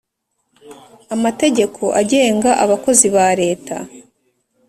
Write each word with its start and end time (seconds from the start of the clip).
Amategeko 1.15 1.81
agenga 2.01 2.49
abakozi 2.63 3.07
ba 3.15 3.27
Leta 3.41 3.75